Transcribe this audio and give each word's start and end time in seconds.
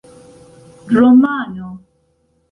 romano 0.95 1.67